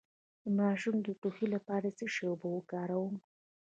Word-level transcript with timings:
د 0.43 0.45
ماشوم 0.59 0.95
د 1.03 1.07
ټوخي 1.21 1.47
لپاره 1.55 1.87
د 1.89 1.95
څه 1.97 2.05
شي 2.13 2.23
اوبه 2.29 2.47
وکاروم؟ 2.53 3.15